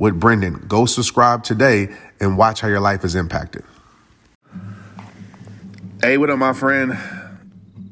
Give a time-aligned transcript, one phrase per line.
[0.00, 0.64] with Brendon.
[0.66, 3.62] Go subscribe today and watch how your life is impacted.
[6.02, 6.98] Hey, what up, my friend?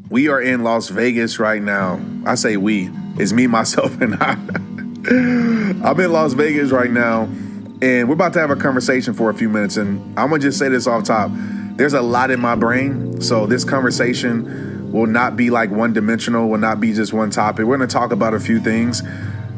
[0.09, 2.01] We are in Las Vegas right now.
[2.25, 4.33] I say we, it's me, myself, and I.
[5.11, 7.25] I'm in Las Vegas right now,
[7.83, 9.77] and we're about to have a conversation for a few minutes.
[9.77, 11.31] And I'm gonna just say this off top
[11.77, 16.49] there's a lot in my brain, so this conversation will not be like one dimensional,
[16.49, 17.67] will not be just one topic.
[17.67, 19.03] We're gonna talk about a few things,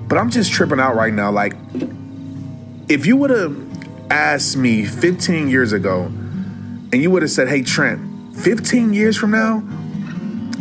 [0.06, 1.30] but I'm just tripping out right now.
[1.30, 1.54] Like,
[2.90, 3.56] if you would have
[4.10, 6.06] asked me 15 years ago
[6.92, 9.58] and you would have said, hey, Trent, 15 years from now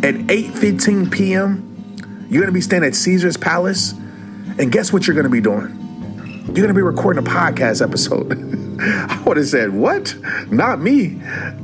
[0.04, 1.66] at 8.15 p.m.,
[2.30, 3.94] you're going to be staying at Caesar's Palace.
[4.60, 5.76] And guess what you're going to be doing?
[6.46, 8.32] You're going to be recording a podcast episode.
[8.82, 10.16] I would have said, What?
[10.52, 11.20] Not me.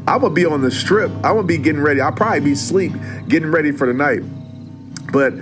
[0.07, 1.11] I'm going to be on the strip.
[1.17, 2.01] I'm going to be getting ready.
[2.01, 2.93] I'll probably be asleep,
[3.27, 4.21] getting ready for the night.
[5.11, 5.33] But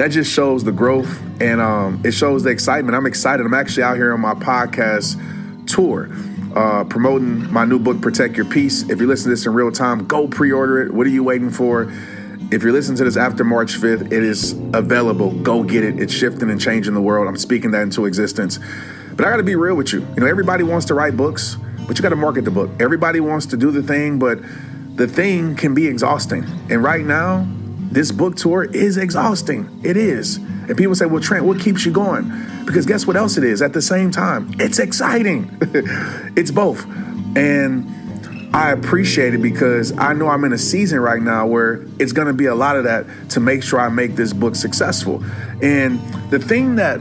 [0.00, 2.96] that just shows the growth and um, it shows the excitement.
[2.96, 3.44] I'm excited.
[3.44, 5.20] I'm actually out here on my podcast
[5.66, 6.08] tour.
[6.56, 8.88] Uh, promoting my new book, Protect Your Peace.
[8.88, 10.94] If you listen to this in real time, go pre order it.
[10.94, 11.92] What are you waiting for?
[12.50, 15.32] If you're listening to this after March 5th, it is available.
[15.42, 16.00] Go get it.
[16.00, 17.28] It's shifting and changing the world.
[17.28, 18.58] I'm speaking that into existence.
[19.12, 20.00] But I got to be real with you.
[20.00, 22.70] You know, everybody wants to write books, but you got to market the book.
[22.80, 24.40] Everybody wants to do the thing, but
[24.96, 26.44] the thing can be exhausting.
[26.70, 27.46] And right now,
[27.90, 29.80] this book tour is exhausting.
[29.82, 30.36] It is.
[30.36, 32.30] And people say, well, Trent, what keeps you going?
[32.64, 34.54] Because guess what else it is at the same time?
[34.58, 35.56] It's exciting.
[36.36, 36.84] it's both.
[37.36, 42.12] And I appreciate it because I know I'm in a season right now where it's
[42.12, 45.24] going to be a lot of that to make sure I make this book successful.
[45.62, 47.00] And the thing that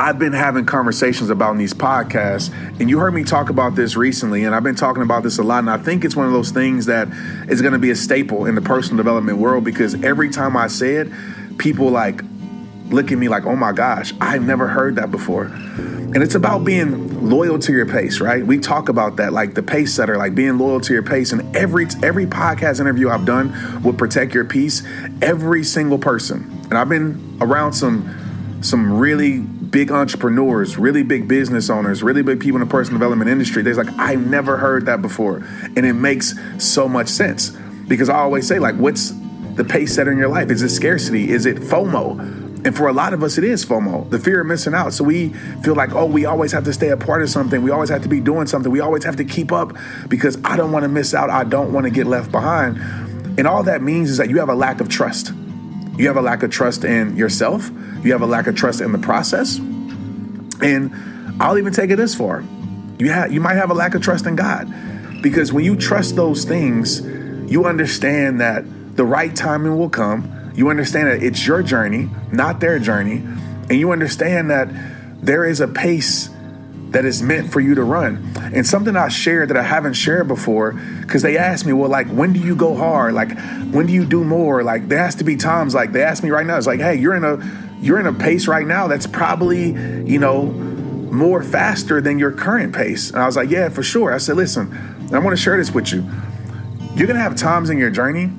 [0.00, 2.50] I've been having conversations about in these podcasts,
[2.80, 5.42] and you heard me talk about this recently, and I've been talking about this a
[5.42, 5.58] lot.
[5.58, 7.06] And I think it's one of those things that
[7.50, 10.68] is going to be a staple in the personal development world because every time I
[10.68, 11.08] say it,
[11.58, 12.22] people like
[12.88, 15.44] look at me like, oh my gosh, I've never heard that before.
[15.44, 18.44] And it's about being loyal to your pace, right?
[18.44, 21.32] We talk about that, like the pace setter, like being loyal to your pace.
[21.32, 24.82] And every every podcast interview I've done will protect your peace.
[25.20, 28.16] Every single person, and I've been around some
[28.62, 33.30] some really big entrepreneurs, really big business owners, really big people in the personal development
[33.30, 33.62] industry.
[33.62, 35.36] They're like, I've never heard that before.
[35.76, 37.50] And it makes so much sense
[37.86, 39.12] because I always say, like, what's
[39.54, 40.50] the pace setter in your life?
[40.50, 41.30] Is it scarcity?
[41.30, 42.40] Is it FOMO?
[42.64, 44.92] And for a lot of us, it is FOMO, the fear of missing out.
[44.92, 45.30] So we
[45.62, 47.62] feel like, oh, we always have to stay a part of something.
[47.62, 48.70] We always have to be doing something.
[48.70, 49.76] We always have to keep up
[50.08, 51.30] because I don't want to miss out.
[51.30, 52.76] I don't want to get left behind.
[53.38, 55.32] And all that means is that you have a lack of trust.
[56.00, 57.70] You have a lack of trust in yourself.
[58.02, 59.58] You have a lack of trust in the process.
[59.58, 60.90] And
[61.38, 62.42] I'll even take it this far.
[62.98, 64.72] You have you might have a lack of trust in God.
[65.20, 67.02] Because when you trust those things,
[67.52, 68.64] you understand that
[68.96, 70.52] the right timing will come.
[70.54, 73.16] You understand that it's your journey, not their journey.
[73.18, 74.70] And you understand that
[75.22, 76.30] there is a pace
[76.90, 78.32] that is meant for you to run.
[78.54, 82.08] And something I shared that I haven't shared before, because they asked me, well, like,
[82.08, 83.14] when do you go hard?
[83.14, 83.38] Like,
[83.70, 84.62] when do you do more?
[84.62, 86.96] Like, there has to be times like they asked me right now, it's like, hey,
[86.96, 89.68] you're in a you're in a pace right now that's probably,
[90.04, 90.46] you know,
[91.10, 93.10] more faster than your current pace.
[93.10, 94.12] And I was like, yeah, for sure.
[94.12, 96.04] I said, listen, I want to share this with you.
[96.94, 98.30] You're gonna have times in your journey,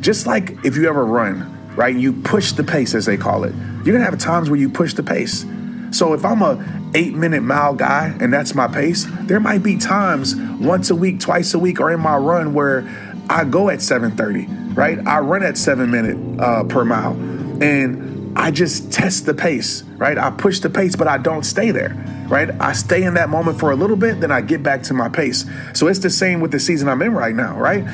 [0.00, 1.94] just like if you ever run, right?
[1.94, 3.54] You push the pace, as they call it.
[3.84, 5.46] You're gonna have times where you push the pace.
[5.90, 6.56] So if I'm a
[6.94, 11.20] eight minute mile guy and that's my pace, there might be times once a week,
[11.20, 12.88] twice a week, or in my run where
[13.30, 14.98] I go at 7:30, right?
[15.06, 17.12] I run at seven minute uh, per mile,
[17.62, 20.16] and I just test the pace, right?
[20.16, 21.94] I push the pace, but I don't stay there,
[22.28, 22.50] right?
[22.60, 25.08] I stay in that moment for a little bit, then I get back to my
[25.08, 25.44] pace.
[25.74, 27.84] So it's the same with the season I'm in right now, right?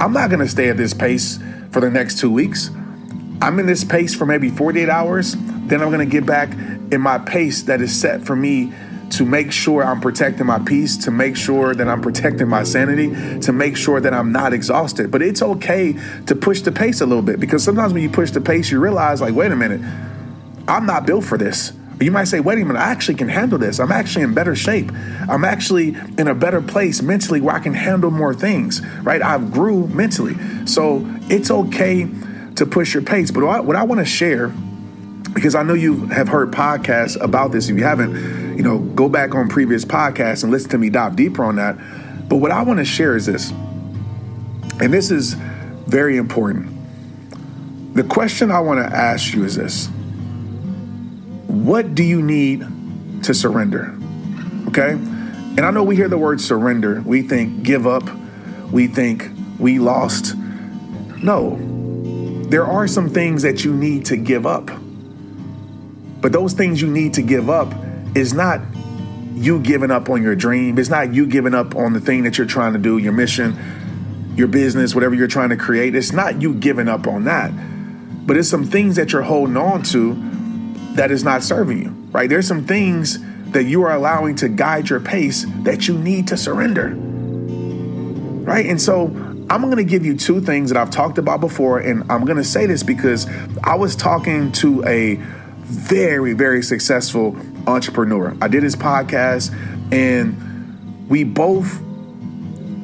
[0.00, 1.38] I'm not gonna stay at this pace
[1.70, 2.70] for the next two weeks.
[3.40, 5.36] I'm in this pace for maybe 48 hours,
[5.66, 6.50] then I'm gonna get back
[6.90, 8.72] in my pace that is set for me
[9.10, 13.40] to make sure I'm protecting my peace, to make sure that I'm protecting my sanity,
[13.40, 15.10] to make sure that I'm not exhausted.
[15.10, 15.94] But it's okay
[16.26, 18.80] to push the pace a little bit because sometimes when you push the pace, you
[18.80, 19.80] realize, like, wait a minute,
[20.66, 21.72] I'm not built for this.
[22.00, 23.78] You might say, wait a minute, I actually can handle this.
[23.78, 24.90] I'm actually in better shape.
[25.28, 29.22] I'm actually in a better place mentally where I can handle more things, right?
[29.22, 30.34] I've grew mentally.
[30.66, 32.08] So it's okay
[32.56, 33.30] to push your pace.
[33.30, 34.52] But what I, I want to share,
[35.34, 37.68] because I know you have heard podcasts about this.
[37.68, 41.16] If you haven't, you know, go back on previous podcasts and listen to me dive
[41.16, 41.76] deeper on that.
[42.28, 45.34] But what I want to share is this, and this is
[45.86, 46.70] very important.
[47.94, 49.88] The question I want to ask you is this
[51.46, 52.66] what do you need
[53.24, 53.96] to surrender?
[54.68, 54.90] Okay?
[54.90, 57.00] And I know we hear the word surrender.
[57.06, 58.02] We think give up.
[58.70, 60.34] We think we lost.
[61.22, 61.58] No.
[62.48, 64.70] There are some things that you need to give up.
[66.24, 67.70] But those things you need to give up
[68.14, 68.62] is not
[69.34, 70.78] you giving up on your dream.
[70.78, 74.32] It's not you giving up on the thing that you're trying to do, your mission,
[74.34, 75.94] your business, whatever you're trying to create.
[75.94, 77.52] It's not you giving up on that.
[78.26, 80.14] But it's some things that you're holding on to
[80.94, 82.30] that is not serving you, right?
[82.30, 83.18] There's some things
[83.50, 86.94] that you are allowing to guide your pace that you need to surrender,
[88.46, 88.64] right?
[88.64, 89.08] And so
[89.50, 91.80] I'm going to give you two things that I've talked about before.
[91.80, 93.26] And I'm going to say this because
[93.62, 95.20] I was talking to a
[95.64, 98.36] very, very successful entrepreneur.
[98.40, 99.52] I did his podcast
[99.92, 101.82] and we both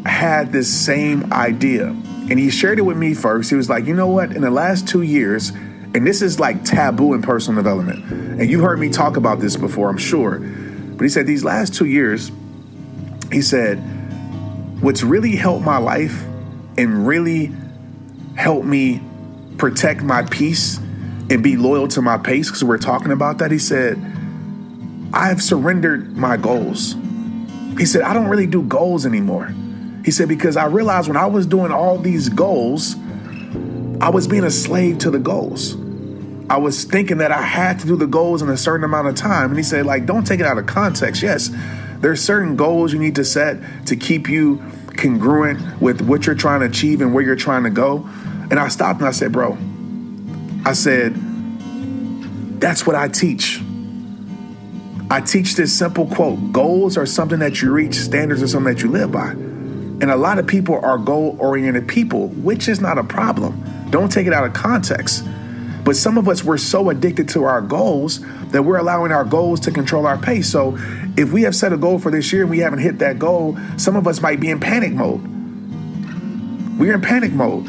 [0.07, 1.89] had this same idea.
[1.89, 3.51] And he shared it with me first.
[3.51, 4.33] He was like, you know what?
[4.33, 8.05] In the last two years, and this is like taboo in personal development.
[8.41, 10.39] And you heard me talk about this before, I'm sure.
[10.39, 12.31] But he said these last two years,
[13.33, 13.79] he said,
[14.81, 16.23] what's really helped my life
[16.79, 17.53] and really
[18.37, 19.03] helped me
[19.59, 20.79] protect my peace
[21.31, 23.97] and be loyal to my pace, because we're talking about that, he said,
[25.13, 26.97] I've surrendered my goals.
[27.79, 29.55] He said, I don't really do goals anymore.
[30.05, 32.97] He said, because I realized when I was doing all these goals,
[34.01, 35.77] I was being a slave to the goals.
[36.49, 39.15] I was thinking that I had to do the goals in a certain amount of
[39.15, 39.51] time.
[39.51, 41.23] And he said, like, don't take it out of context.
[41.23, 41.51] Yes,
[41.99, 44.61] there's certain goals you need to set to keep you
[44.97, 48.09] congruent with what you're trying to achieve and where you're trying to go.
[48.51, 49.57] And I stopped and I said, bro,
[50.65, 51.15] I said,
[52.61, 53.61] that's what I teach.
[55.11, 58.83] I teach this simple quote goals are something that you reach, standards are something that
[58.83, 59.31] you live by.
[59.31, 63.65] And a lot of people are goal oriented people, which is not a problem.
[63.91, 65.25] Don't take it out of context.
[65.85, 68.21] But some of us, we're so addicted to our goals
[68.51, 70.49] that we're allowing our goals to control our pace.
[70.51, 70.77] So
[71.17, 73.59] if we have set a goal for this year and we haven't hit that goal,
[73.79, 75.23] some of us might be in panic mode.
[76.79, 77.69] We're in panic mode.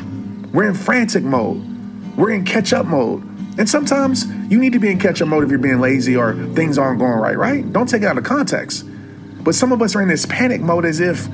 [0.53, 1.70] We're in frantic mode.
[2.15, 3.23] We're in catch up mode.
[3.57, 6.33] And sometimes you need to be in catch up mode if you're being lazy or
[6.53, 7.71] things aren't going right, right?
[7.71, 8.85] Don't take it out of context.
[9.43, 11.27] But some of us are in this panic mode as if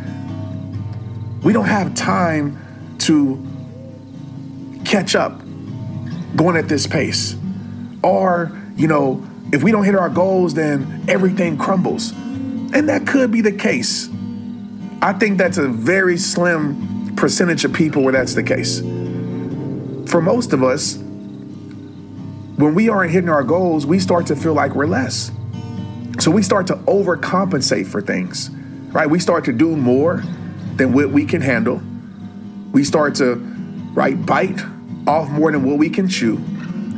[1.43, 3.45] we don't have time to
[4.85, 5.41] catch up
[6.35, 7.35] going at this pace.
[8.03, 12.11] Or, you know, if we don't hit our goals, then everything crumbles.
[12.11, 14.09] And that could be the case.
[15.01, 18.81] I think that's a very slim percentage of people where that's the case.
[20.07, 24.73] For most of us, when we aren't hitting our goals, we start to feel like
[24.73, 25.31] we're less.
[26.19, 28.49] So we start to overcompensate for things,
[28.91, 29.09] right?
[29.09, 30.23] We start to do more
[30.77, 31.81] than what we can handle.
[32.71, 33.35] We start to,
[33.93, 34.61] right, bite
[35.05, 36.37] off more than what we can chew.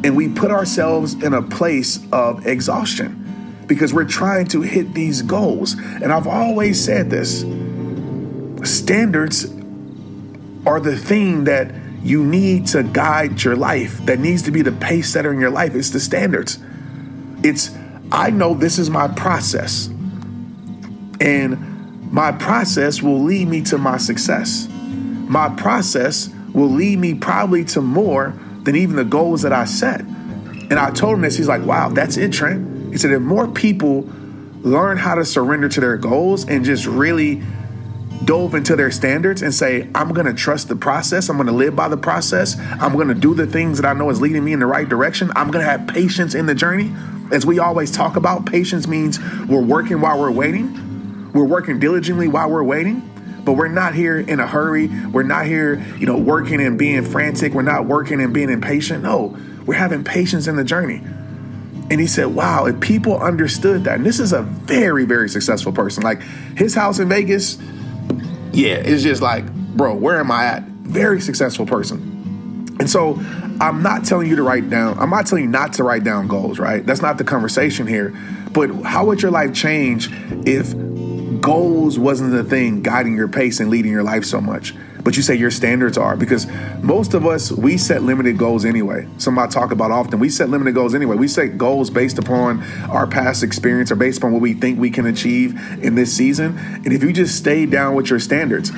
[0.03, 5.23] And we put ourselves in a place of exhaustion because we're trying to hit these
[5.23, 5.73] goals.
[5.73, 7.41] And I've always said this
[8.63, 9.45] standards
[10.65, 14.71] are the thing that you need to guide your life, that needs to be the
[14.71, 15.75] pace setter in your life.
[15.75, 16.59] It's the standards.
[17.43, 17.71] It's,
[18.11, 19.87] I know this is my process.
[21.21, 24.67] And my process will lead me to my success.
[24.69, 30.01] My process will lead me probably to more than even the goals that I set.
[30.01, 31.37] And I told him this.
[31.37, 32.91] He's like, wow, that's it, Trent.
[32.91, 34.09] He said, if more people
[34.61, 37.41] learn how to surrender to their goals and just really
[38.29, 41.29] dove into their standards and say, I'm going to trust the process.
[41.29, 42.59] I'm going to live by the process.
[42.59, 44.87] I'm going to do the things that I know is leading me in the right
[44.87, 45.31] direction.
[45.35, 46.93] I'm going to have patience in the journey.
[47.31, 51.31] As we always talk about, patience means we're working while we're waiting.
[51.33, 53.01] We're working diligently while we're waiting.
[53.43, 54.89] But we're not here in a hurry.
[55.07, 57.53] We're not here, you know, working and being frantic.
[57.53, 59.01] We're not working and being impatient.
[59.01, 61.01] No, we're having patience in the journey.
[61.89, 65.71] And he said, wow, if people understood that, and this is a very, very successful
[65.71, 66.03] person.
[66.03, 66.21] Like
[66.55, 67.57] his house in Vegas,
[68.51, 70.63] yeah, it's just like, bro, where am I at?
[70.63, 72.75] Very successful person.
[72.79, 73.19] And so
[73.61, 76.27] I'm not telling you to write down, I'm not telling you not to write down
[76.27, 76.85] goals, right?
[76.85, 78.15] That's not the conversation here.
[78.51, 80.09] But how would your life change
[80.47, 80.73] if
[81.41, 84.73] goals wasn't the thing guiding your pace and leading your life so much?
[85.03, 86.45] But you say your standards are because
[86.81, 89.07] most of us we set limited goals anyway.
[89.17, 90.19] Something I talk about often.
[90.19, 91.15] We set limited goals anyway.
[91.15, 94.89] We set goals based upon our past experience or based upon what we think we
[94.89, 95.51] can achieve
[95.83, 96.57] in this season.
[96.57, 98.71] And if you just stay down with your standards,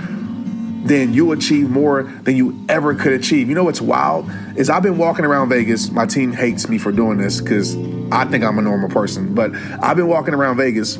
[0.84, 3.50] then you achieve more than you ever could achieve.
[3.50, 5.92] You know what's wild is I've been walking around Vegas.
[5.92, 7.75] My team hates me for doing this because
[8.12, 10.98] I think I'm a normal person, but I've been walking around Vegas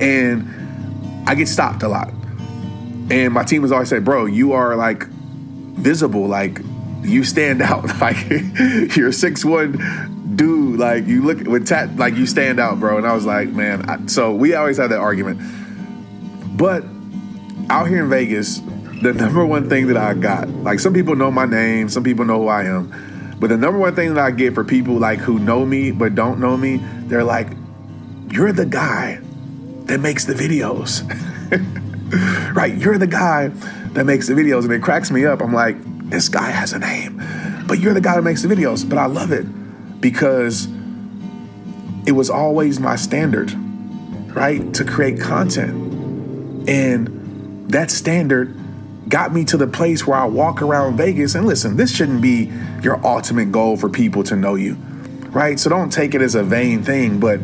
[0.00, 2.12] and I get stopped a lot.
[3.10, 6.60] And my team has always said, "Bro, you are like visible, like
[7.02, 8.28] you stand out, like
[8.96, 13.06] you're six one dude, like you look with tat, like you stand out, bro." And
[13.06, 15.40] I was like, "Man," I, so we always have that argument,
[16.56, 16.84] but
[17.70, 18.60] out here in Vegas,
[19.02, 22.24] the number one thing that I got, like some people know my name, some people
[22.24, 25.18] know who I am, but the number one thing that I get for people like
[25.18, 27.48] who know me but don't know me, they're like,
[28.30, 29.20] "You're the guy
[29.86, 31.08] that makes the videos."
[32.52, 32.74] right?
[32.76, 33.48] You're the guy
[33.92, 35.42] that makes the videos, and it cracks me up.
[35.42, 35.76] I'm like,
[36.08, 37.22] this guy has a name,
[37.66, 38.88] but you're the guy that makes the videos.
[38.88, 39.46] But I love it
[40.00, 40.66] because
[42.06, 43.52] it was always my standard,
[44.34, 44.72] right?
[44.74, 46.68] To create content.
[46.68, 48.54] And that standard
[49.08, 51.34] got me to the place where I walk around Vegas.
[51.34, 54.74] And listen, this shouldn't be your ultimate goal for people to know you,
[55.30, 55.58] right?
[55.58, 57.40] So don't take it as a vain thing, but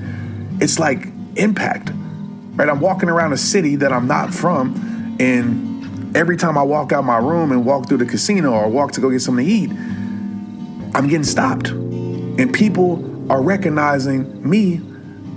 [0.60, 1.90] it's like impact
[2.56, 2.68] right?
[2.68, 7.04] I'm walking around a city that I'm not from, and every time I walk out
[7.04, 9.70] my room and walk through the casino or walk to go get something to eat,
[10.94, 11.68] I'm getting stopped.
[11.68, 14.80] And people are recognizing me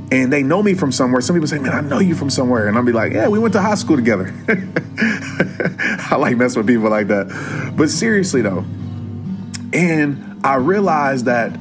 [0.10, 1.22] and they know me from somewhere.
[1.22, 2.68] Some people say, Man, I know you from somewhere.
[2.68, 4.34] And I'll be like, Yeah, we went to high school together.
[6.10, 7.74] I like messing with people like that.
[7.76, 8.64] But seriously, though,
[9.74, 11.60] and I realized that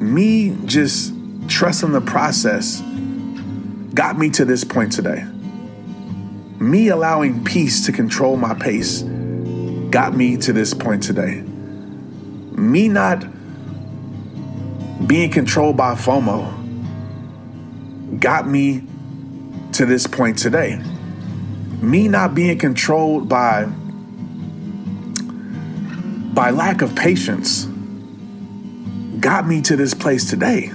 [0.00, 1.14] me just
[1.48, 2.82] trusting the process
[3.94, 5.24] got me to this point today.
[6.58, 9.02] Me allowing peace to control my pace
[9.90, 11.40] got me to this point today.
[12.56, 13.24] Me not
[15.06, 16.60] being controlled by FOMO
[18.18, 18.82] got me
[19.72, 20.80] to this point today.
[21.80, 23.66] Me not being controlled by
[26.32, 27.66] by lack of patience
[29.20, 30.72] got me to this place today.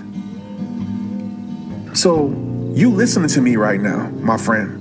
[1.93, 2.48] So
[2.79, 4.77] you listening to me right now, my friend.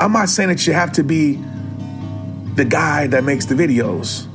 [0.00, 1.36] I'm not saying that you have to be
[2.56, 4.26] the guy that makes the videos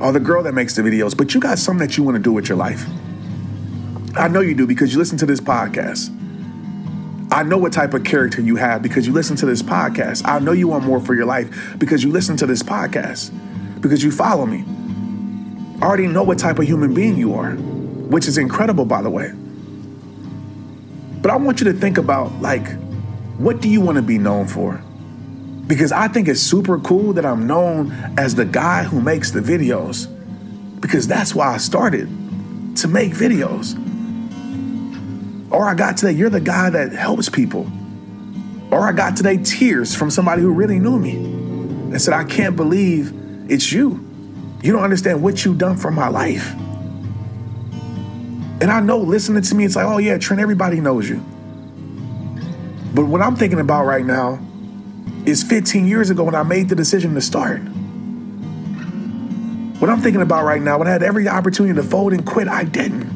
[0.00, 2.22] or the girl that makes the videos, but you got something that you want to
[2.22, 2.86] do with your life.
[4.16, 6.10] I know you do because you listen to this podcast.
[7.30, 10.22] I know what type of character you have because you listen to this podcast.
[10.24, 13.32] I know you want more for your life because you listen to this podcast,
[13.82, 14.64] because you follow me.
[15.82, 19.10] I already know what type of human being you are, which is incredible, by the
[19.10, 19.32] way.
[21.24, 22.68] But I want you to think about like,
[23.38, 24.74] what do you want to be known for?
[25.66, 29.40] Because I think it's super cool that I'm known as the guy who makes the
[29.40, 30.06] videos.
[30.82, 32.08] Because that's why I started
[32.76, 33.72] to make videos.
[35.50, 37.72] Or I got today, you're the guy that helps people.
[38.70, 42.54] Or I got today tears from somebody who really knew me and said, I can't
[42.54, 43.14] believe
[43.48, 44.06] it's you.
[44.62, 46.54] You don't understand what you've done for my life.
[48.60, 51.16] And I know listening to me, it's like, oh yeah, Trent, everybody knows you.
[52.94, 54.38] But what I'm thinking about right now
[55.26, 57.60] is 15 years ago when I made the decision to start.
[59.80, 62.46] What I'm thinking about right now, when I had every opportunity to fold and quit,
[62.46, 63.12] I didn't.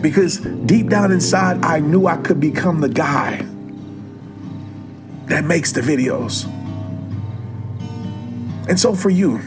[0.00, 3.44] Because deep down inside, I knew I could become the guy
[5.26, 6.46] that makes the videos.
[8.68, 9.38] And so for you,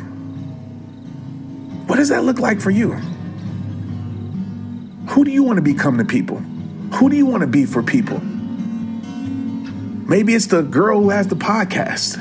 [1.87, 2.99] what does that look like for you?
[5.11, 6.37] Who do you want to become to people?
[6.93, 8.19] Who do you want to be for people?
[10.07, 12.17] Maybe it's the girl who has the podcast.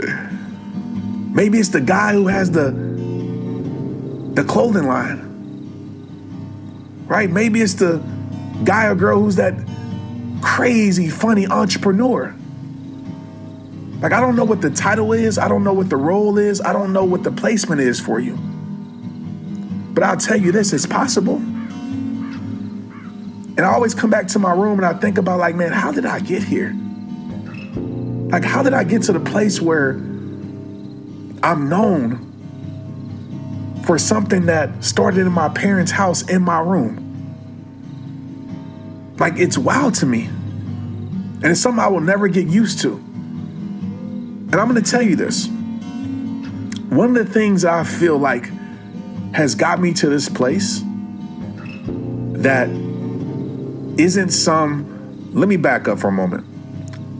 [1.32, 2.72] Maybe it's the guy who has the
[4.34, 5.20] the clothing line.
[7.06, 7.30] Right?
[7.30, 8.02] Maybe it's the
[8.64, 9.54] guy or girl who's that
[10.42, 12.34] crazy funny entrepreneur.
[14.00, 16.60] Like I don't know what the title is, I don't know what the role is,
[16.60, 18.36] I don't know what the placement is for you.
[19.94, 21.40] But I'll tell you this, it's possible.
[23.56, 25.92] And I always come back to my room and I think about, like, man, how
[25.92, 26.74] did I get here?
[28.30, 29.90] Like, how did I get to the place where
[31.42, 32.32] I'm known
[33.86, 37.00] for something that started in my parents' house in my room?
[39.18, 40.24] Like, it's wild to me.
[40.24, 42.94] And it's something I will never get used to.
[42.94, 45.46] And I'm to tell you this.
[46.88, 48.50] One of the things I feel like
[49.34, 50.82] has got me to this place
[52.42, 52.68] that
[53.98, 55.30] isn't some.
[55.32, 56.46] Let me back up for a moment.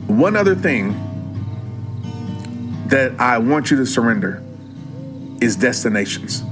[0.07, 0.93] One other thing
[2.87, 4.41] that I want you to surrender
[5.41, 6.43] is destinations.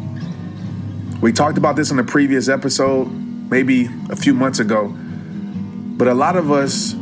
[1.22, 3.06] We talked about this in a previous episode,
[3.50, 6.96] maybe a few months ago, but a lot of us,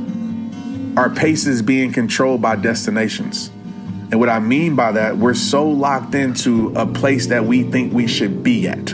[0.98, 3.50] our pace is being controlled by destinations.
[4.12, 7.94] And what I mean by that, we're so locked into a place that we think
[7.94, 8.94] we should be at.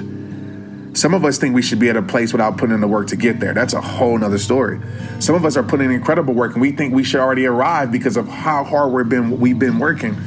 [0.97, 3.05] Some of us think we should be at a place without putting in the work
[3.09, 3.53] to get there.
[3.53, 4.81] That's a whole nother story.
[5.19, 7.91] Some of us are putting in incredible work and we think we should already arrive
[7.91, 10.17] because of how hard we've been we've been working.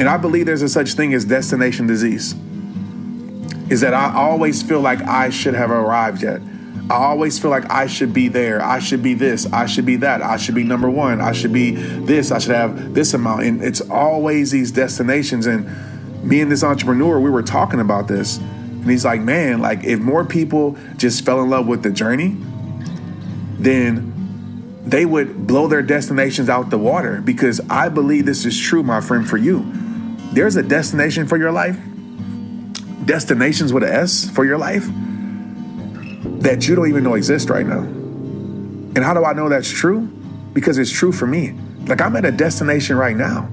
[0.00, 2.34] And I believe there's a such thing as destination disease.
[3.70, 6.40] Is that I always feel like I should have arrived yet.
[6.90, 8.60] I always feel like I should be there.
[8.60, 9.50] I should be this.
[9.52, 10.20] I should be that.
[10.20, 11.20] I should be number one.
[11.20, 12.32] I should be this.
[12.32, 13.44] I should have this amount.
[13.44, 15.46] And it's always these destinations.
[15.46, 15.64] And
[16.24, 18.40] me and this entrepreneur, we were talking about this.
[18.82, 22.36] And he's like, man, like if more people just fell in love with the journey,
[23.60, 24.12] then
[24.84, 29.00] they would blow their destinations out the water because I believe this is true, my
[29.00, 29.64] friend, for you.
[30.32, 31.78] There's a destination for your life,
[33.04, 34.84] destinations with an S for your life
[36.42, 37.78] that you don't even know exist right now.
[37.78, 40.00] And how do I know that's true?
[40.52, 41.54] Because it's true for me.
[41.86, 43.48] Like I'm at a destination right now.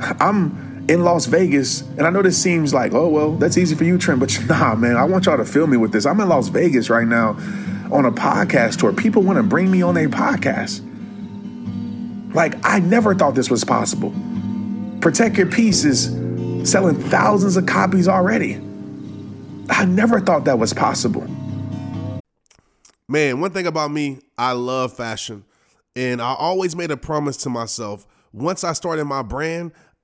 [0.00, 3.84] I'm in Las Vegas, and I know this seems like, oh, well, that's easy for
[3.84, 6.06] you, Trent, but nah, man, I want y'all to feel me with this.
[6.06, 7.30] I'm in Las Vegas right now
[7.92, 8.92] on a podcast tour.
[8.92, 10.84] People want to bring me on their podcast.
[12.34, 14.14] Like, I never thought this was possible.
[15.00, 16.06] Protect Your Peace is
[16.70, 18.56] selling thousands of copies already.
[19.70, 21.26] I never thought that was possible.
[23.08, 25.44] Man, one thing about me, I love fashion.
[25.96, 29.72] And I always made a promise to myself once I started my brand,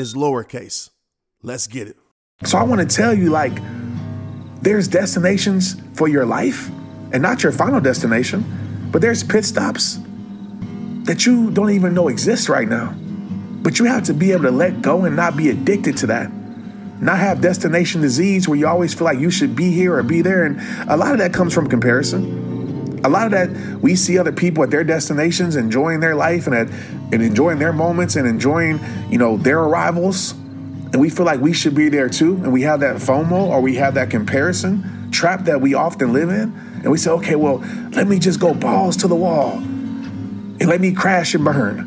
[0.00, 0.90] is lowercase.
[1.42, 1.96] Let's get it.
[2.44, 3.52] So I want to tell you like
[4.62, 6.68] there's destinations for your life
[7.12, 9.98] and not your final destination, but there's pit stops
[11.04, 12.94] that you don't even know exist right now.
[13.62, 16.32] But you have to be able to let go and not be addicted to that.
[17.00, 20.22] Not have destination disease where you always feel like you should be here or be
[20.22, 20.44] there.
[20.44, 22.49] And a lot of that comes from comparison.
[23.02, 26.54] A lot of that we see other people at their destinations enjoying their life and
[26.54, 26.68] at,
[27.12, 30.32] and enjoying their moments and enjoying, you know, their arrivals.
[30.32, 32.34] And we feel like we should be there too.
[32.36, 36.28] And we have that FOMO or we have that comparison trap that we often live
[36.28, 36.52] in.
[36.82, 37.58] And we say, okay, well,
[37.90, 41.78] let me just go balls to the wall and let me crash and burn.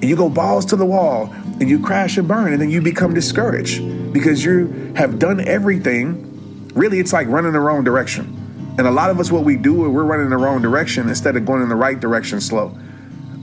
[0.00, 2.80] And you go balls to the wall and you crash and burn and then you
[2.80, 6.70] become discouraged because you have done everything.
[6.74, 8.35] Really, it's like running the wrong direction.
[8.78, 11.46] And a lot of us, what we do, we're running the wrong direction instead of
[11.46, 12.76] going in the right direction slow.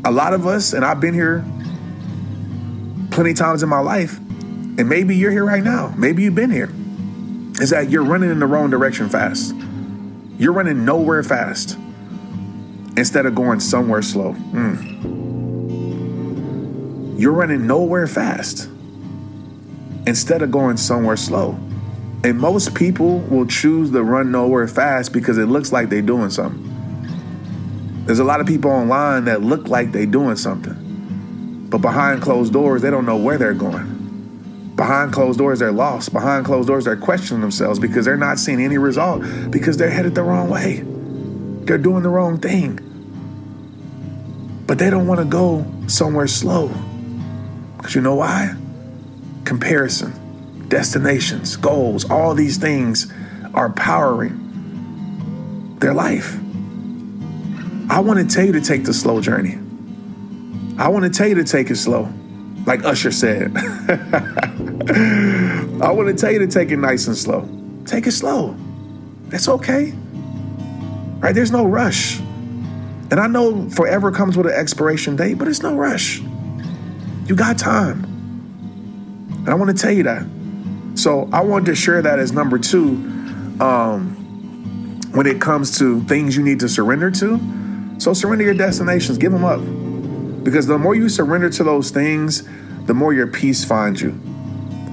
[0.05, 1.43] A lot of us, and I've been here
[3.09, 6.71] plenty times in my life, and maybe you're here right now, maybe you've been here,
[7.61, 9.55] is that you're running in the wrong direction fast.
[10.37, 11.77] You're running nowhere fast
[12.95, 14.33] instead of going somewhere slow.
[14.33, 14.93] Mm.
[17.19, 18.69] You're running nowhere fast
[20.05, 21.57] instead of going somewhere slow.
[22.23, 26.29] And most people will choose to run nowhere fast because it looks like they're doing
[26.29, 26.69] something.
[28.05, 32.53] There's a lot of people online that look like they're doing something, but behind closed
[32.53, 34.73] doors, they don't know where they're going.
[34.75, 36.11] Behind closed doors, they're lost.
[36.11, 40.15] Behind closed doors, they're questioning themselves because they're not seeing any result because they're headed
[40.15, 40.81] the wrong way.
[41.65, 42.79] They're doing the wrong thing.
[44.65, 46.69] But they don't want to go somewhere slow.
[47.77, 48.55] Because you know why?
[49.45, 50.13] Comparison,
[50.73, 53.13] destinations, goals, all these things
[53.53, 54.39] are powering
[55.77, 56.35] their life.
[57.91, 59.59] I want to tell you to take the slow journey.
[60.79, 62.11] I want to tell you to take it slow,
[62.65, 63.55] like Usher said.
[65.79, 67.47] I want to tell you to take it nice and slow.
[67.85, 68.55] Take it slow.
[69.25, 69.93] That's okay.
[71.19, 71.35] Right?
[71.35, 72.17] There's no rush.
[73.11, 76.19] And I know forever comes with an expiration date, but it's no rush.
[77.27, 78.05] You got time.
[79.37, 80.32] And I want to tell you that.
[80.95, 82.89] So I wanted to share that as number two
[83.59, 84.15] um,
[85.11, 87.39] when it comes to things you need to surrender to.
[87.99, 89.61] So surrender your destinations, give them up.
[90.43, 92.43] Because the more you surrender to those things,
[92.85, 94.09] the more your peace finds you.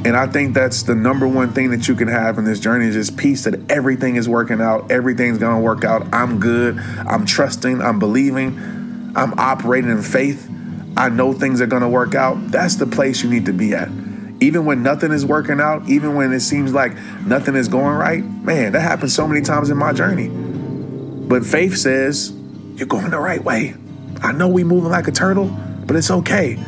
[0.02, 2.86] And I think that's the number one thing that you can have in this journey
[2.86, 6.06] is just peace that everything is working out, everything's gonna work out.
[6.14, 10.48] I'm good, I'm trusting, I'm believing, I'm operating in faith.
[10.96, 12.50] I know things are gonna work out.
[12.50, 13.90] That's the place you need to be at.
[14.40, 18.24] Even when nothing is working out, even when it seems like nothing is going right,
[18.24, 20.28] man, that happens so many times in my journey.
[20.28, 22.32] But faith says,
[22.76, 23.74] you're going the right way.
[24.22, 25.46] I know we moving like a turtle,
[25.86, 26.58] but it's okay.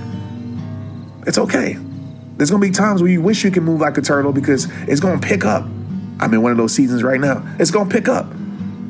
[1.27, 1.79] It's okay.
[2.37, 5.01] There's gonna be times where you wish you could move like a turtle because it's
[5.01, 5.65] gonna pick up.
[6.21, 7.43] I'm in one of those seasons right now.
[7.59, 8.27] It's gonna pick up.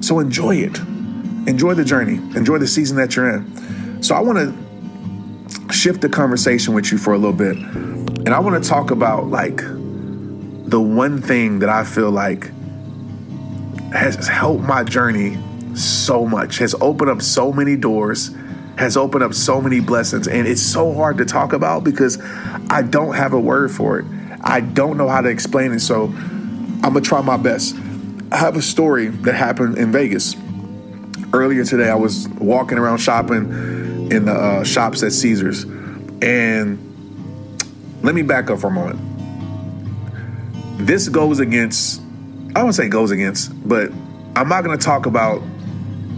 [0.00, 0.78] So enjoy it.
[1.46, 2.14] Enjoy the journey.
[2.36, 4.02] Enjoy the season that you're in.
[4.02, 4.56] So I wanna
[5.70, 7.56] shift the conversation with you for a little bit.
[8.24, 12.50] And I wanna talk about like the one thing that I feel like
[13.92, 15.36] has helped my journey
[15.74, 18.30] so much, has opened up so many doors
[18.78, 20.28] has opened up so many blessings.
[20.28, 22.20] And it's so hard to talk about because
[22.70, 24.06] I don't have a word for it.
[24.42, 25.80] I don't know how to explain it.
[25.80, 27.76] So I'm going to try my best.
[28.32, 30.34] I have a story that happened in Vegas.
[31.32, 35.64] Earlier today, I was walking around shopping in the uh, shops at Caesars.
[36.22, 36.78] And
[38.02, 39.00] let me back up for a moment.
[40.78, 42.00] This goes against,
[42.56, 43.90] I won't say goes against, but
[44.34, 45.42] I'm not going to talk about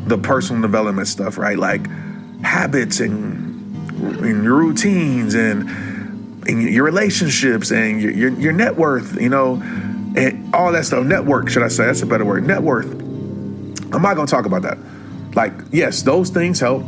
[0.06, 1.58] the personal development stuff, right?
[1.58, 1.86] Like,
[2.42, 3.76] habits and,
[4.20, 5.68] and your routines and,
[6.46, 9.54] and your relationships and your, your, your net worth, you know,
[10.16, 11.04] and all that stuff.
[11.04, 11.86] Network, should I say?
[11.86, 12.46] That's a better word.
[12.46, 12.90] Net worth.
[12.92, 14.78] I'm not going to talk about that.
[15.34, 16.84] Like, yes, those things help.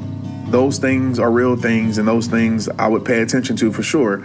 [0.48, 4.24] Those things are real things, and those things I would pay attention to for sure.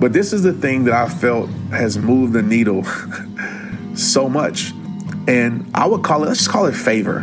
[0.00, 2.84] But this is the thing that I felt has moved the needle
[3.94, 4.72] so much.
[5.26, 7.18] And I would call it, let's just call it favor.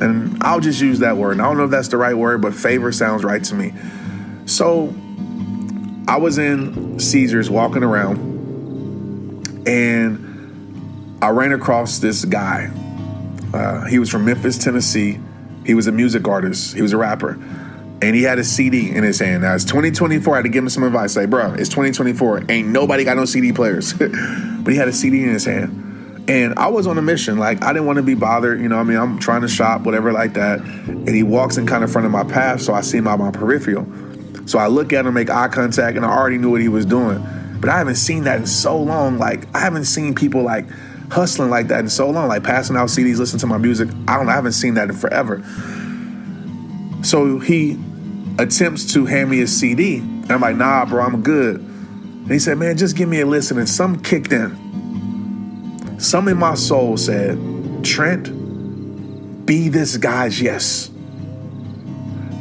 [0.00, 1.38] And I'll just use that word.
[1.38, 3.72] I don't know if that's the right word, but favor sounds right to me.
[4.46, 4.94] So
[6.08, 8.18] I was in Caesars walking around
[9.66, 12.70] and I ran across this guy.
[13.52, 15.20] Uh, he was from Memphis, Tennessee.
[15.64, 17.38] He was a music artist, he was a rapper.
[18.02, 19.42] And he had a CD in his hand.
[19.42, 20.34] Now it's 2024.
[20.34, 21.16] I had to give him some advice.
[21.16, 22.50] Like, bro, it's 2024.
[22.50, 23.92] Ain't nobody got no CD players.
[23.94, 25.80] but he had a CD in his hand.
[26.28, 27.38] And I was on a mission.
[27.38, 28.60] Like, I didn't want to be bothered.
[28.60, 30.60] You know, I mean, I'm trying to shop, whatever, like that.
[30.60, 33.18] And he walks in kind of front of my path, so I see him out
[33.18, 33.86] my peripheral.
[34.46, 36.86] So I look at him, make eye contact, and I already knew what he was
[36.86, 37.24] doing.
[37.60, 39.18] But I haven't seen that in so long.
[39.18, 40.66] Like, I haven't seen people like
[41.10, 43.88] hustling like that in so long, like passing out CDs, listening to my music.
[44.08, 45.42] I don't I haven't seen that in forever.
[47.04, 47.78] So he
[48.38, 49.98] attempts to hand me a CD.
[49.98, 51.60] And I'm like, nah, bro, I'm good.
[51.60, 53.58] And he said, man, just give me a listen.
[53.58, 56.00] And some kicked in.
[56.00, 57.38] Some in my soul said,
[57.84, 58.26] Trent,
[59.44, 60.88] be this guy's yes.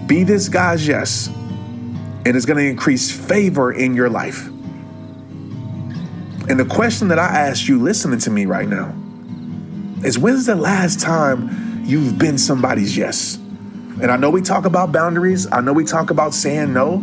[0.08, 1.28] Be this guy's yes.
[1.28, 4.48] And it's going to increase favor in your life.
[6.48, 8.94] And the question that I ask you listening to me right now
[10.06, 13.38] is when's the last time you've been somebody's yes?
[14.02, 15.52] And I know we talk about boundaries.
[15.52, 16.98] I know we talk about saying no.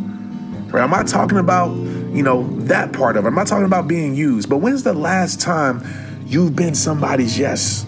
[0.73, 0.83] Right?
[0.83, 1.71] I'm not talking about
[2.13, 3.29] you know, that part of it.
[3.29, 5.83] I'm not talking about being used, but when's the last time
[6.27, 7.87] you've been somebody's yes?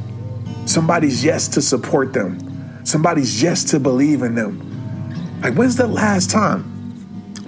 [0.64, 5.40] Somebody's yes to support them, somebody's yes to believe in them.
[5.42, 6.68] Like, when's the last time?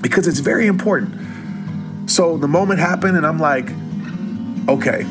[0.00, 2.10] Because it's very important.
[2.10, 3.70] So the moment happened, and I'm like,
[4.68, 5.02] okay,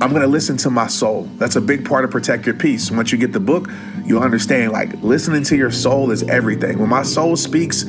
[0.00, 1.24] I'm gonna listen to my soul.
[1.36, 2.90] That's a big part of Protect Your Peace.
[2.90, 3.68] Once you get the book,
[4.04, 6.78] you'll understand like listening to your soul is everything.
[6.78, 7.84] When my soul speaks,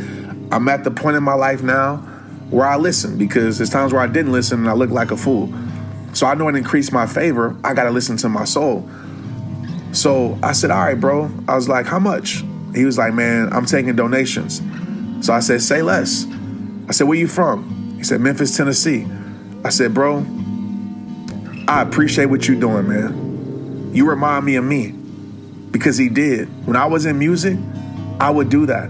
[0.51, 1.97] I'm at the point in my life now
[2.49, 5.17] where I listen because there's times where I didn't listen and I look like a
[5.17, 5.53] fool.
[6.13, 7.55] So I know it increased my favor.
[7.63, 8.87] I gotta listen to my soul.
[9.93, 11.31] So I said, all right, bro.
[11.47, 12.43] I was like, how much?
[12.75, 14.61] He was like, man, I'm taking donations.
[15.25, 16.25] So I said, say less.
[16.87, 17.95] I said, where you from?
[17.97, 19.07] He said, Memphis, Tennessee.
[19.63, 20.25] I said, bro,
[21.67, 23.91] I appreciate what you're doing, man.
[23.93, 24.95] You remind me of me
[25.71, 26.47] because he did.
[26.67, 27.57] When I was in music,
[28.19, 28.89] I would do that.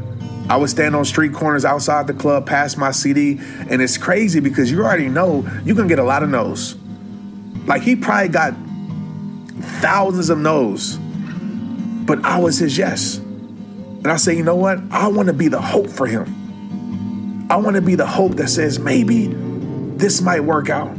[0.50, 3.40] I would stand on street corners outside the club, pass my CD,
[3.70, 6.76] and it's crazy because you already know you can get a lot of no's.
[7.66, 8.54] Like he probably got
[9.80, 10.98] thousands of no's,
[12.06, 13.18] but I was his yes.
[13.18, 14.80] And I say, you know what?
[14.90, 17.48] I want to be the hope for him.
[17.52, 19.28] I want to be the hope that says maybe
[19.98, 20.90] this might work out.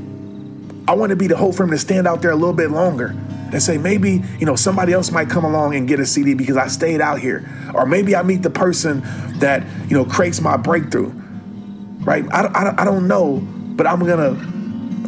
[0.87, 2.71] I want to be the hope for him to stand out there a little bit
[2.71, 3.17] longer
[3.53, 6.57] and say maybe you know somebody else might come along and get a CD because
[6.57, 9.03] I stayed out here, or maybe I meet the person
[9.39, 11.13] that you know creates my breakthrough.
[12.01, 12.25] Right?
[12.33, 13.41] I, I, I don't know,
[13.77, 14.31] but I'm gonna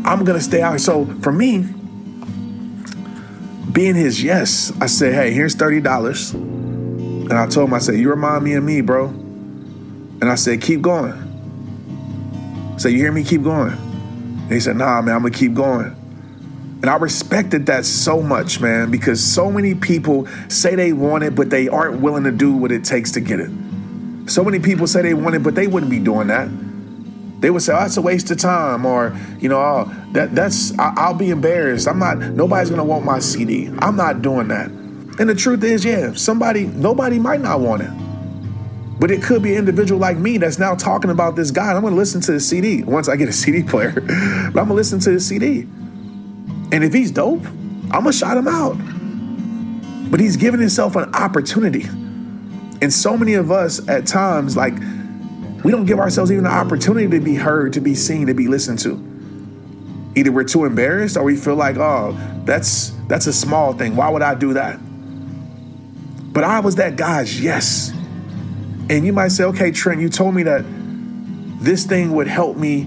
[0.04, 0.80] I'm gonna stay out.
[0.80, 1.66] So for me,
[3.72, 7.96] being his yes, I said, hey, here's thirty dollars, and I told him I said
[7.96, 11.22] you remind me of me, bro, and I said keep going.
[12.76, 13.24] So you hear me?
[13.24, 13.72] Keep going.
[13.72, 15.96] And he said, nah, man, I'm gonna keep going.
[16.84, 21.34] And I respected that so much, man, because so many people say they want it,
[21.34, 23.50] but they aren't willing to do what it takes to get it.
[24.26, 26.46] So many people say they want it, but they wouldn't be doing that.
[27.40, 30.78] They would say, "Oh, that's a waste of time," or you know, "Oh, that that's
[30.78, 31.88] I, will be embarrassed.
[31.88, 32.18] I'm not.
[32.18, 33.70] Nobody's gonna want my CD.
[33.78, 34.68] I'm not doing that."
[35.18, 37.90] And the truth is, yeah, somebody, nobody might not want it.
[39.00, 41.72] But it could be an individual like me that's now talking about this guy.
[41.72, 43.92] I'm to listen to the CD once I get a CD player.
[44.52, 45.66] but I'm to listen to the CD.
[46.74, 48.76] And if he's dope, I'm going to shout him out.
[50.10, 51.84] But he's giving himself an opportunity.
[52.82, 54.74] And so many of us at times, like,
[55.62, 58.48] we don't give ourselves even the opportunity to be heard, to be seen, to be
[58.48, 58.94] listened to.
[60.16, 63.94] Either we're too embarrassed or we feel like, oh, that's that's a small thing.
[63.94, 64.80] Why would I do that?
[66.32, 67.92] But I was that guy's yes.
[68.90, 70.64] And you might say, okay, Trent, you told me that
[71.60, 72.80] this thing would help me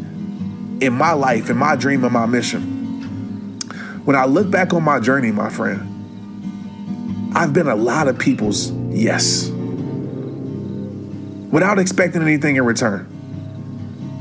[0.81, 2.76] in my life, in my dream, in my mission.
[4.07, 8.71] When I look back on my journey, my friend, I've been a lot of people's
[8.71, 9.49] yes
[11.51, 13.05] without expecting anything in return.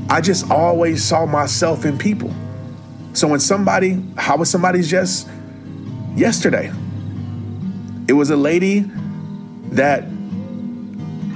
[0.09, 2.35] I just always saw myself in people.
[3.13, 5.25] So when somebody, how was somebody's yes?
[6.17, 6.69] Yesterday,
[8.09, 8.91] it was a lady
[9.71, 10.03] that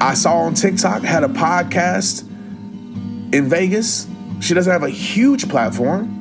[0.02, 2.28] I saw on TikTok had a podcast
[3.34, 4.10] in Vegas.
[4.42, 6.18] She doesn't have a huge platform,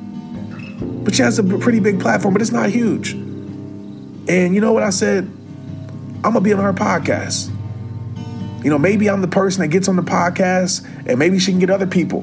[1.03, 3.13] but she has a pretty big platform, but it's not huge.
[3.13, 5.23] And you know what I said?
[6.23, 7.51] I'm gonna be on her podcast.
[8.63, 11.59] You know, maybe I'm the person that gets on the podcast, and maybe she can
[11.59, 12.21] get other people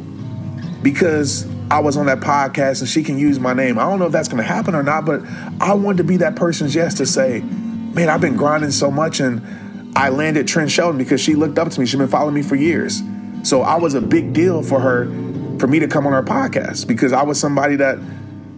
[0.83, 3.79] because I was on that podcast and she can use my name.
[3.79, 5.23] I don't know if that's gonna happen or not, but
[5.61, 9.21] I wanted to be that person's yes to say, man, I've been grinding so much
[9.21, 9.43] and
[9.97, 11.87] I landed Trent Shelton because she looked up to me.
[11.87, 13.03] She's been following me for years.
[13.43, 15.07] So I was a big deal for her,
[15.59, 17.99] for me to come on her podcast because I was somebody that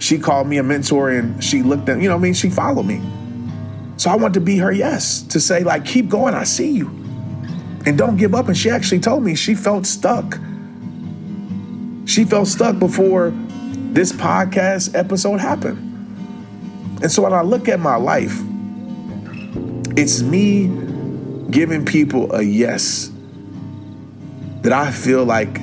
[0.00, 2.34] she called me a mentor and she looked at, you know I mean?
[2.34, 3.00] She followed me.
[3.98, 6.86] So I want to be her yes, to say, like, keep going, I see you.
[7.84, 8.48] And don't give up.
[8.48, 10.38] And she actually told me she felt stuck.
[12.06, 13.30] She felt stuck before
[13.92, 15.78] this podcast episode happened.
[17.02, 18.40] And so when I look at my life,
[19.98, 20.68] it's me
[21.50, 23.10] giving people a yes
[24.62, 25.58] that I feel like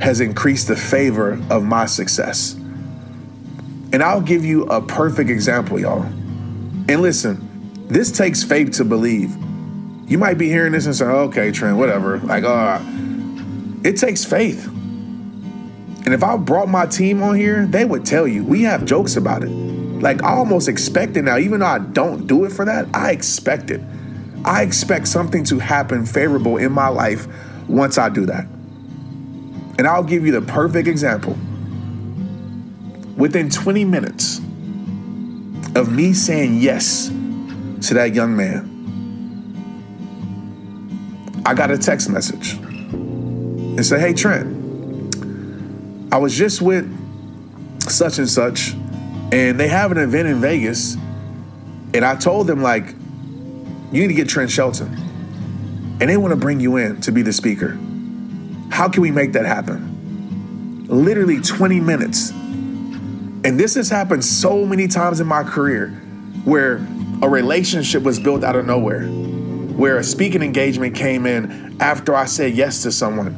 [0.00, 2.56] has increased the favor of my success.
[3.92, 6.02] And I'll give you a perfect example, y'all.
[6.02, 9.36] And listen, this takes faith to believe.
[10.06, 12.18] You might be hearing this and saying, okay, Trent, whatever.
[12.18, 12.80] Like, uh,
[13.84, 14.66] it takes faith.
[14.66, 19.16] And if I brought my team on here, they would tell you, we have jokes
[19.16, 19.50] about it.
[19.50, 21.38] Like, I almost expect it now.
[21.38, 23.80] Even though I don't do it for that, I expect it.
[24.44, 27.28] I expect something to happen favorable in my life
[27.68, 28.46] once I do that.
[29.78, 31.36] And I'll give you the perfect example.
[33.16, 34.38] Within 20 minutes
[35.74, 38.68] of me saying yes to that young man,
[41.44, 44.46] I got a text message and said, Hey, Trent,
[46.12, 46.86] I was just with
[47.90, 48.72] such and such,
[49.32, 50.94] and they have an event in Vegas,
[51.94, 52.94] and I told them like,
[53.92, 54.88] you need to get Trent Shelton,
[56.00, 57.78] and they want to bring you in to be the speaker.
[58.70, 60.86] How can we make that happen?
[60.88, 62.32] Literally 20 minutes.
[63.44, 65.88] And this has happened so many times in my career
[66.44, 66.76] where
[67.22, 72.26] a relationship was built out of nowhere, where a speaking engagement came in after I
[72.26, 73.34] said yes to someone.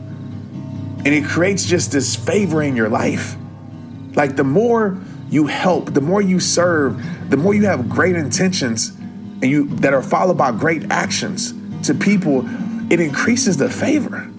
[0.99, 3.37] And it creates just this favor in your life.
[4.14, 4.99] Like the more
[5.31, 9.93] you help, the more you serve, the more you have great intentions and you that
[9.95, 11.55] are followed by great actions
[11.87, 12.45] to people,
[12.93, 14.31] it increases the favor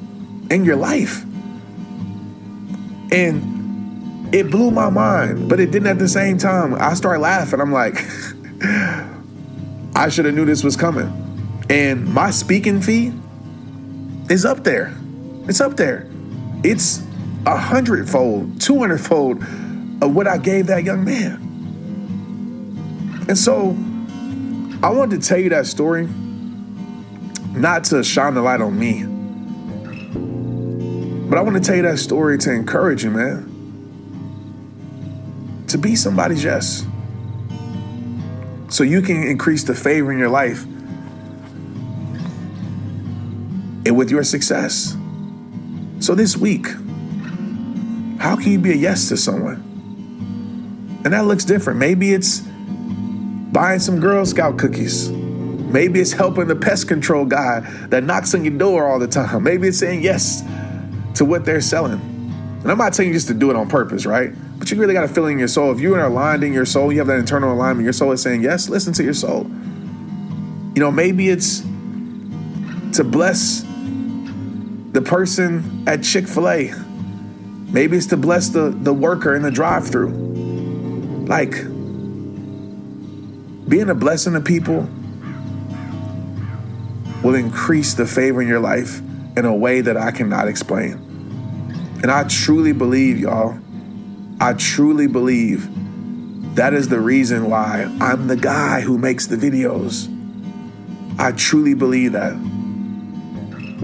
[0.49, 1.23] in your life.
[3.11, 3.54] And
[4.31, 6.75] it blew my mind, but it didn't at the same time.
[6.75, 7.59] I start laughing.
[7.59, 7.95] I'm like,
[9.95, 11.21] I should have knew this was coming.
[11.69, 13.13] And my speaking fee
[14.29, 14.93] is up there.
[15.47, 16.09] It's up there.
[16.63, 17.03] It's
[17.45, 19.41] a hundredfold, two hundredfold
[20.01, 21.41] of what I gave that young man.
[23.27, 23.75] And so
[24.83, 26.07] I wanted to tell you that story,
[27.53, 29.03] not to shine the light on me,
[31.29, 33.54] but I want to tell you that story to encourage you, man.
[35.75, 36.85] To be somebody's yes.
[38.69, 40.63] So you can increase the favor in your life
[43.85, 44.95] and with your success.
[45.99, 46.67] So this week,
[48.19, 51.01] how can you be a yes to someone?
[51.03, 51.77] And that looks different.
[51.77, 55.09] Maybe it's buying some Girl Scout cookies.
[55.09, 57.59] Maybe it's helping the pest control guy
[57.89, 59.43] that knocks on your door all the time.
[59.43, 60.41] Maybe it's saying yes
[61.15, 61.99] to what they're selling.
[62.61, 64.31] And I'm not telling you just to do it on purpose, right?
[64.65, 65.71] But you really got a feeling in your soul.
[65.71, 68.41] If you're aligned in your soul, you have that internal alignment, your soul is saying
[68.41, 69.43] yes, listen to your soul.
[69.43, 71.59] You know, maybe it's
[72.97, 76.73] to bless the person at Chick fil A.
[77.71, 80.09] Maybe it's to bless the, the worker in the drive through.
[81.27, 81.51] Like,
[83.69, 84.89] being a blessing to people
[87.21, 88.99] will increase the favor in your life
[89.37, 90.93] in a way that I cannot explain.
[92.01, 93.59] And I truly believe, y'all,
[94.39, 95.69] I truly believe
[96.55, 100.11] that is the reason why I'm the guy who makes the videos.
[101.19, 102.33] I truly believe that.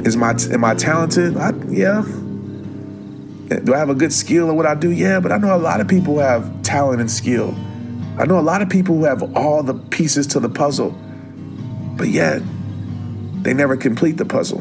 [0.06, 1.38] Is my am I talented?
[1.38, 2.04] I, yeah.
[3.64, 4.92] Do I have a good skill at what I do?
[4.92, 7.54] Yeah, but I know a lot of people who have talent and skill.
[8.18, 10.92] I know a lot of people who have all the pieces to the puzzle,
[11.98, 12.42] but yet
[13.44, 14.60] they never complete the puzzle.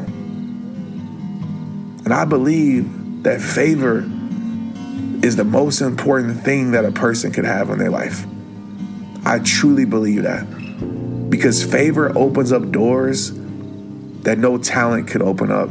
[2.03, 4.01] And I believe that favor
[5.23, 8.25] is the most important thing that a person could have in their life.
[9.25, 11.29] I truly believe that.
[11.29, 13.31] Because favor opens up doors
[14.23, 15.69] that no talent could open up.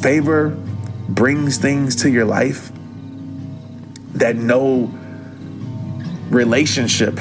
[0.00, 0.50] Favor
[1.08, 2.72] brings things to your life
[4.14, 4.90] that no
[6.30, 7.16] relationship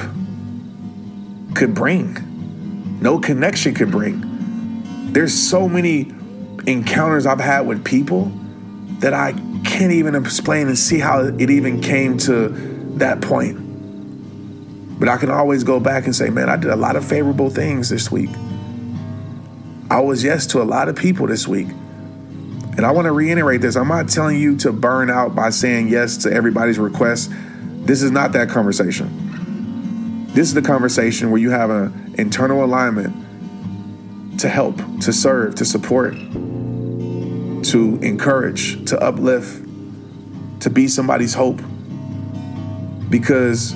[1.55, 5.11] could bring, no connection could bring.
[5.11, 6.13] There's so many
[6.67, 8.31] encounters I've had with people
[8.99, 12.49] that I can't even explain and see how it even came to
[12.97, 13.57] that point.
[14.99, 17.49] But I can always go back and say, man, I did a lot of favorable
[17.49, 18.29] things this week.
[19.89, 21.67] I was yes to a lot of people this week.
[21.67, 23.75] And I want to reiterate this.
[23.75, 27.31] I'm not telling you to burn out by saying yes to everybody's request.
[27.85, 30.27] This is not that conversation.
[30.33, 35.65] This is the conversation where you have an internal alignment to help, to serve, to
[35.65, 36.13] support,
[37.65, 39.63] to encourage, to uplift,
[40.61, 41.61] to be somebody's hope.
[43.09, 43.75] Because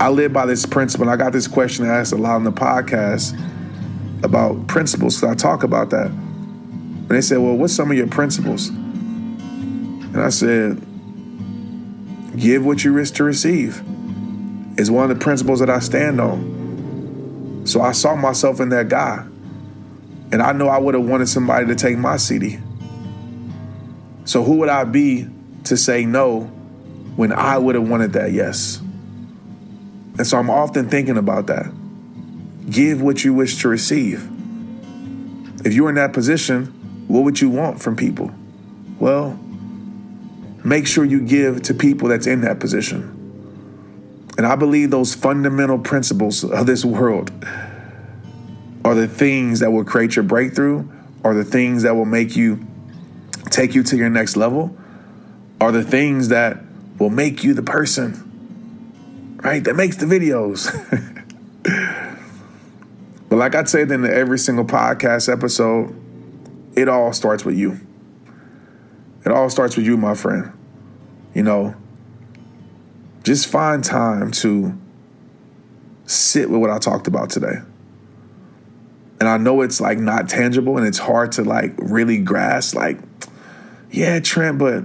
[0.00, 1.08] I live by this principle.
[1.08, 3.38] I got this question asked a lot on the podcast
[4.22, 6.06] about principles, because I talk about that.
[6.06, 8.68] And they said, Well, what's some of your principles?
[8.68, 10.80] And I said,
[12.36, 13.82] Give what you wish to receive
[14.78, 17.62] is one of the principles that I stand on.
[17.66, 19.26] So I saw myself in that guy.
[20.30, 22.58] And I know I would have wanted somebody to take my CD.
[24.24, 25.26] So who would I be
[25.64, 26.42] to say no
[27.16, 28.78] when I would have wanted that yes?
[30.18, 31.72] And so I'm often thinking about that.
[32.68, 34.28] Give what you wish to receive.
[35.64, 36.66] If you're in that position,
[37.08, 38.30] what would you want from people?
[38.98, 39.38] Well,
[40.64, 43.14] make sure you give to people that's in that position.
[44.36, 47.32] And I believe those fundamental principles of this world
[48.84, 50.88] are the things that will create your breakthrough,
[51.24, 52.66] are the things that will make you
[53.50, 54.76] take you to your next level,
[55.60, 56.58] are the things that
[56.98, 59.62] will make you the person, right?
[59.64, 60.68] That makes the videos.
[63.28, 65.94] but like I said in every single podcast episode,
[66.76, 67.80] it all starts with you.
[69.24, 70.52] It all starts with you, my friend.
[71.34, 71.74] you know,
[73.22, 74.76] just find time to
[76.06, 77.58] sit with what I talked about today.
[79.20, 82.98] And I know it's like not tangible and it's hard to like really grasp, like,
[83.90, 84.84] yeah, Trent, but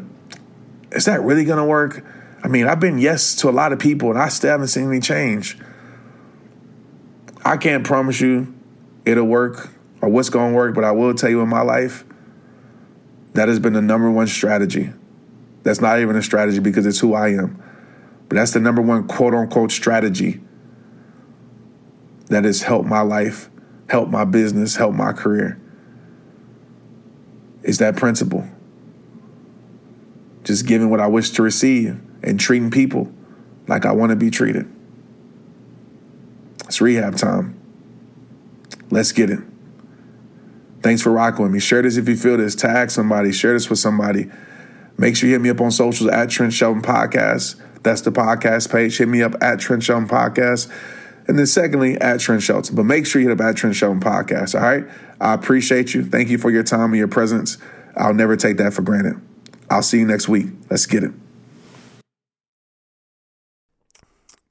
[0.92, 2.04] is that really gonna work?
[2.44, 4.88] I mean, I've been yes to a lot of people and I still haven't seen
[4.88, 5.58] any change.
[7.46, 8.54] I can't promise you
[9.06, 9.70] it'll work
[10.02, 12.06] or what's gonna work, but I will tell you in my life,
[13.34, 14.92] that has been the number one strategy.
[15.64, 17.62] That's not even a strategy because it's who I am.
[18.30, 20.42] But that's the number one quote unquote strategy
[22.28, 23.50] that has helped my life,
[23.90, 25.60] helped my business, help my career.
[27.64, 28.48] Is that principle.
[30.44, 33.12] Just giving what I wish to receive and treating people
[33.68, 34.70] like I want to be treated.
[36.66, 37.60] It's rehab time.
[38.90, 39.40] Let's get it.
[40.82, 41.60] Thanks for rocking with me.
[41.60, 42.56] Share this if you feel this.
[42.56, 43.32] Tag somebody.
[43.32, 44.30] Share this with somebody.
[44.98, 47.56] Make sure you hit me up on socials at Trent Shelton Podcast.
[47.84, 48.98] That's the podcast page.
[48.98, 50.70] Hit me up at Trent Shelton Podcast.
[51.28, 52.76] And then secondly, at Trent Shelton.
[52.76, 54.56] But make sure you hit up at Trent Shelton Podcast.
[54.56, 54.86] All right.
[55.22, 56.04] I appreciate you.
[56.04, 57.58] Thank you for your time and your presence.
[57.96, 59.22] I'll never take that for granted.
[59.70, 60.48] I'll see you next week.
[60.70, 61.12] Let's get it.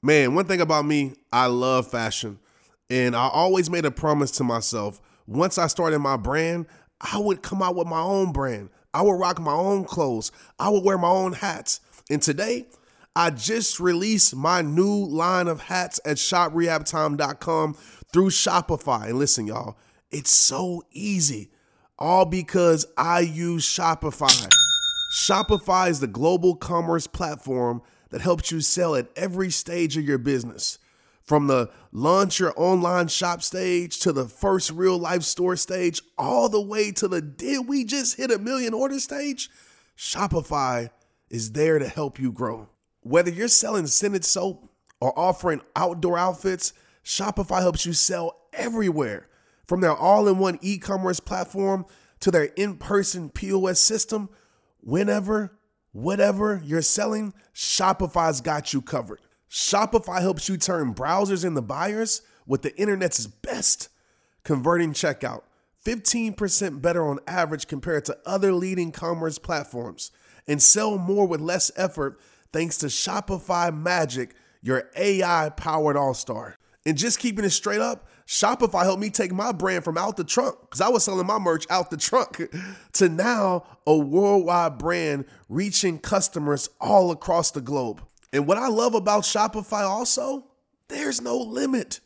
[0.01, 2.39] Man, one thing about me, I love fashion.
[2.89, 6.65] And I always made a promise to myself once I started my brand,
[6.99, 8.69] I would come out with my own brand.
[8.93, 10.31] I would rock my own clothes.
[10.59, 11.79] I would wear my own hats.
[12.09, 12.67] And today,
[13.15, 17.75] I just released my new line of hats at shoprehabtime.com
[18.11, 19.09] through Shopify.
[19.09, 19.77] And listen, y'all,
[20.09, 21.51] it's so easy.
[21.99, 24.49] All because I use Shopify.
[25.13, 30.17] Shopify is the global commerce platform that helps you sell at every stage of your
[30.17, 30.79] business.
[31.23, 36.49] From the launch your online shop stage to the first real life store stage, all
[36.49, 39.51] the way to the did we just hit a million order stage?
[39.95, 40.89] Shopify
[41.29, 42.69] is there to help you grow.
[43.03, 46.73] Whether you're selling scented soap or offering outdoor outfits,
[47.03, 49.27] Shopify helps you sell everywhere.
[49.67, 51.85] From their all in one e commerce platform
[52.21, 54.29] to their in person POS system,
[54.81, 55.57] whenever,
[55.91, 59.19] whatever you're selling, Shopify's got you covered.
[59.49, 63.89] Shopify helps you turn browsers into buyers with the internet's best
[64.43, 65.43] converting checkout.
[65.85, 70.11] 15% better on average compared to other leading commerce platforms.
[70.47, 72.19] And sell more with less effort
[72.53, 76.55] thanks to Shopify Magic, your AI powered all star.
[76.85, 80.23] And just keeping it straight up, Shopify helped me take my brand from out the
[80.23, 82.41] trunk, because I was selling my merch out the trunk,
[82.93, 88.01] to now a worldwide brand reaching customers all across the globe.
[88.31, 90.45] And what I love about Shopify also,
[90.87, 91.99] there's no limit.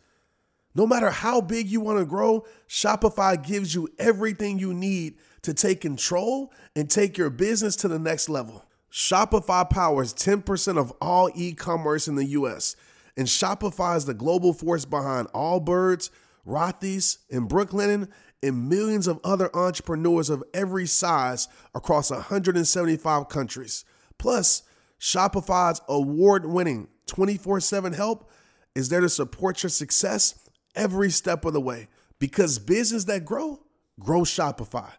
[0.75, 5.53] No matter how big you want to grow, Shopify gives you everything you need to
[5.53, 8.66] take control and take your business to the next level.
[8.91, 12.75] Shopify powers 10% of all e commerce in the US,
[13.15, 16.09] and Shopify is the global force behind Allbirds,
[16.47, 18.09] Rothy's, and Brooklinen,
[18.41, 23.83] and millions of other entrepreneurs of every size across 175 countries.
[24.17, 24.63] Plus,
[24.99, 28.29] Shopify's award winning 24 7 help
[28.75, 31.87] is there to support your success every step of the way
[32.19, 33.59] because business that grow,
[33.99, 34.91] grow Shopify.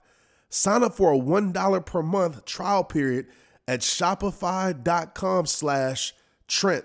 [0.51, 3.27] Sign up for a $1 per month trial period
[3.69, 6.15] at shopify.com slash
[6.49, 6.85] Trent,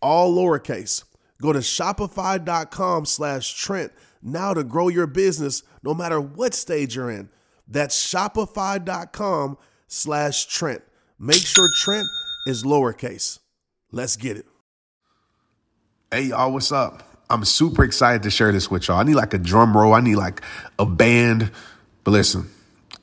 [0.00, 1.04] all lowercase.
[1.42, 7.10] Go to shopify.com slash Trent now to grow your business no matter what stage you're
[7.10, 7.28] in.
[7.66, 9.58] That's shopify.com
[9.88, 10.82] slash Trent.
[11.18, 12.06] Make sure Trent
[12.46, 13.40] is lowercase.
[13.90, 14.46] Let's get it.
[16.12, 17.02] Hey, y'all, what's up?
[17.28, 18.98] I'm super excited to share this with y'all.
[18.98, 20.42] I need like a drum roll, I need like
[20.78, 21.50] a band.
[22.04, 22.48] But listen,